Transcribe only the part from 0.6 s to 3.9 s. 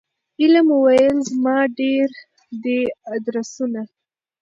وویل زما ډیر دي آدرسونه